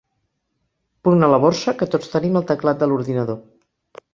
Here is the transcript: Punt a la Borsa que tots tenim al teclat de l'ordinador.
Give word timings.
Punt 1.07 1.27
a 1.27 1.29
la 1.33 1.39
Borsa 1.45 1.75
que 1.81 1.89
tots 1.97 2.11
tenim 2.17 2.41
al 2.41 2.49
teclat 2.53 2.81
de 2.81 2.89
l'ordinador. 2.91 3.41